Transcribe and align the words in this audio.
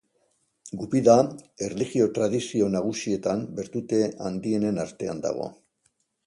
Gupida 0.83 1.17
erlijio-tradizio 1.67 2.69
nagusietan 2.77 3.45
bertute 3.61 4.01
handienen 4.31 4.81
artean 4.87 5.23
dago. 5.29 5.47